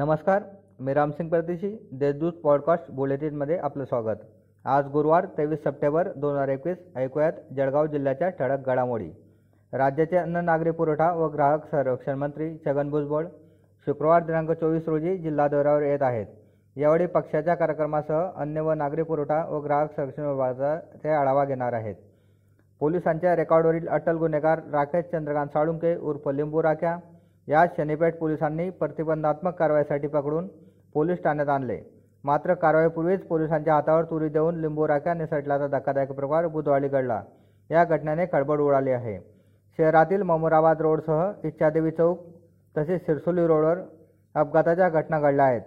नमस्कार 0.00 0.42
मी 0.80 0.94
रामसिंग 0.94 1.28
परदेशी 1.28 1.88
देशदूत 1.92 2.32
पॉडकास्ट 2.32 2.90
बुलेटिनमध्ये 2.90 3.56
आपलं 3.56 3.84
स्वागत. 3.84 4.18
आज 4.64 4.86
गुरुवार 4.86 5.24
तेवीस 5.38 5.58
सप्टेंबर 5.58 6.08
दोन 6.16 6.34
हजार 6.34 6.48
एकवीस 6.48 6.76
ऐकूयात 6.96 7.32
जळगाव 7.56 7.86
जिल्ह्याच्या 7.86 8.28
ठळक 8.28 8.66
घडामोडी. 8.66 9.10
राज्याचे 9.72 10.16
अन्न 10.16 10.36
नागरी 10.36 10.70
पुरवठा 10.70 11.12
व 11.12 11.28
ग्राहक 11.28 11.64
संरक्षण 11.70 12.14
मंत्री 12.14 12.56
छगन 12.66 12.90
भुजबळ 12.90 13.26
शुक्रवार 13.86 14.22
दिनांक 14.22 14.50
चोवीस 14.50 14.88
रोजी 14.88 15.16
जिल्हा 15.16 15.48
दौऱ्यावर 15.48 15.82
येत 15.82 16.02
आहेत. 16.02 16.26
यावेळी 16.76 17.06
पक्षाच्या 17.06 17.54
कार्यक्रमासह 17.54 18.22
अन्न 18.36 18.58
व 18.58 18.72
नागरी 18.72 19.02
पुरवठा 19.02 19.46
व 19.50 19.60
ग्राहक 19.60 19.96
संरक्षण 19.96 20.22
विभागाचा 20.22 20.98
ते 21.04 21.08
आढावा 21.08 21.44
घेणार 21.44 21.72
आहेत. 21.72 21.94
पोलिसांच्या 22.80 23.36
रेकॉर्डवरील 23.36 23.88
अटल 23.88 24.16
गुन्हेगार 24.16 24.60
राकेश 24.72 25.04
चंद्रकांत 25.04 25.48
साळुंके 25.48 25.96
उर्फ 25.96 26.28
लिंबू 26.28 26.62
राख्या 26.62 26.96
या 27.50 27.64
शनीपेठ 27.76 28.18
पोलिसांनी 28.18 28.68
प्रतिबंधात्मक 28.70 29.54
कारवाईसाठी 29.54 30.06
पकडून 30.06 30.46
पोलीस 30.94 31.22
ठाण्यात 31.22 31.48
आणले. 31.48 31.78
मात्र 32.24 32.54
कारवाईपूर्वीच 32.54 33.22
पोलिसांच्या 33.26 33.74
हातावर 33.74 34.04
तुरी 34.04 34.28
देऊन 34.28 34.60
लिंबू 34.60 34.86
राख्या 34.88 35.14
निसटल्याचा 35.14 35.66
धक्कादायक 35.66 36.12
प्रकार 36.12 36.46
बुधवारी 36.46 36.88
घडला. 36.88 37.20
या 37.70 37.84
घटनेने 37.84 38.26
खळबळ 38.32 38.60
उडाली 38.60 38.90
आहे. 38.90 39.18
शहरातील 39.78 40.22
ममुराबाद 40.22 40.80
रोडसह 40.82 41.46
इच्छादेवी 41.46 41.90
चौक 41.90 42.18
तसेच 42.74 43.04
सिरसोली 43.06 43.46
रोडवर 43.46 43.78
अपघाताच्या 44.34 44.88
घटना 44.88 45.20
घडल्या 45.20 45.44
आहेत. 45.44 45.60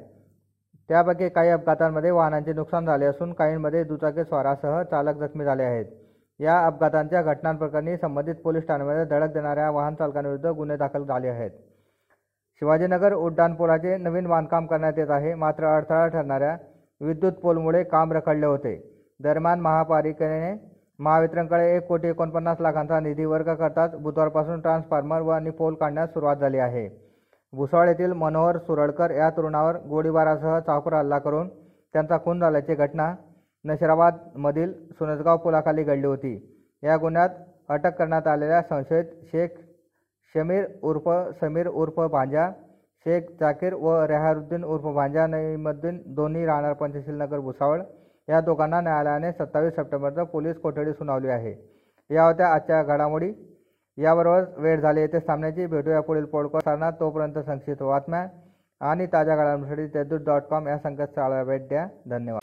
त्यापैकी 0.89 1.29
काही 1.29 1.49
अपघातांमध्ये 1.49 2.11
वाहनांचे 2.11 2.53
नुकसान 2.53 2.85
झाले 2.85 3.05
असून 3.05 3.33
काहींमध्ये 3.33 3.83
दुचाकी 3.83 4.23
स्वारासह 4.23 4.81
चालक 4.83 5.17
जखमी 5.17 5.45
झाले 5.45 5.63
आहेत. 5.63 5.85
या 6.39 6.57
अपघातांच्या 6.65 7.21
घटनांप्रकरणी 7.21 7.97
संबंधित 7.97 8.35
पोलीस 8.35 8.67
ठाण्यामध्ये 8.67 9.05
धडक 9.05 9.33
देणाऱ्या 9.33 9.69
वाहन 9.71 9.95
चालकांविरुद्ध 9.95 10.45
गुन्हे 10.47 10.77
दाखल 10.77 11.03
झाले 11.03 11.27
आहेत. 11.27 11.51
शिवाजीनगर 12.61 13.13
उड्डाणपुलाचे 13.13 13.97
नवीन 13.97 14.27
बांधकाम 14.27 14.65
करण्यात 14.65 14.97
येत 14.97 15.09
आहे. 15.09 15.33
मात्र 15.35 15.65
अडथळा 15.67 16.07
ठरणाऱ्या 16.07 16.55
विद्युत 17.01 17.33
पोलमुळे 17.33 17.83
काम 17.83 18.11
रखडले 18.13 18.45
होते. 18.45 18.75
दरम्यान 19.19 19.59
महापालिकेने 19.59 20.53
महावितरणकडे 20.99 21.75
एक 21.75 21.87
कोटी 21.87 22.07
एकोणपन्नास 22.07 22.57
लाखांचा 22.61 22.99
निधी 22.99 23.25
वर्ग 23.25 23.53
करताच 23.53 23.95
बुधवारपासून 23.95 24.59
ट्रान्सफॉर्मर 24.61 25.21
व 25.21 25.29
आणि 25.29 25.49
पोल 25.49 25.75
काढण्यास 25.75 26.09
सुरुवात 26.09 26.35
झाली 26.35 26.57
आहे. 26.57 26.87
भुसावळ 27.53 27.87
येथील 27.87 28.11
मनोहर 28.13 28.57
सुरळकर 28.57 29.11
या 29.11 29.29
तरुणावर 29.29 29.77
गोळीबारासह 29.89 30.59
चाकूर 30.59 30.93
हल्ला 30.93 31.17
करून 31.19 31.47
त्यांचा 31.93 32.17
खून 32.17 32.39
झाल्याची 32.39 32.75
घटना 32.75 33.13
नशिराबादमधील 33.65 34.71
सुनसगाव 34.91 35.37
पुलाखाली 35.37 35.83
घडली 35.83 36.07
होती. 36.07 36.35
या 36.83 36.97
गुन्ह्यात 36.97 37.29
अटक 37.69 37.97
करण्यात 37.97 38.27
आलेल्या 38.27 38.61
संशयित 38.61 39.05
शेख 39.23 39.59
शमीर 40.33 40.63
उर्फ 40.83 41.09
समीर 41.41 41.67
उर्फ 41.67 41.99
भांजा 42.11 42.49
शेख 43.05 43.21
जाकीर 43.39 43.73
व 43.73 44.05
रेहारुद्दीन 44.09 44.63
उर्फ 44.63 44.83
भांजा 44.83 45.25
नईमुद्दीन 45.27 46.01
दोन्ही 46.05 46.45
राहणार 46.45 46.73
पंचशील 46.73 47.17
नगर 47.21 47.39
भुसावळ. 47.39 47.81
या 48.29 48.39
दोघांना 48.41 48.81
न्यायालयाने 48.81 49.31
सत्तावीस 49.31 49.73
सप्टेंबरचा 49.73 50.23
पोलीस 50.23 50.57
कोठडी 50.57 50.93
सुनावली 50.93 51.27
आहे. 51.27 51.53
या 52.09 52.25
होत्या 52.25 52.47
आजच्या 52.47 52.81
घडामोडी. 52.83 53.31
याबरोबर 53.97 54.43
वेळ 54.57 54.79
झाली 54.79 55.01
येथे 55.01 55.19
सामन्याची. 55.19 55.65
भेटूया 55.65 56.01
पुढील 56.01 56.25
पॉडकास्टांना 56.25 56.89
तोपर्यंत 56.91 57.39
संक्षिप्त 57.39 57.83
बातम्या 57.83 58.25
आणि 58.81 59.05
ताज्या 59.05 59.35
घडामोडीसाठी 59.35 59.87
तेजूत 59.87 60.19
डॉट 60.25 60.41
कॉम 60.41 60.67
या 60.67 60.77
संकेतस्थळाला 60.77 61.43
भेट 61.43 61.67
द्या. 61.67 61.87
धन्यवाद. 62.09 62.42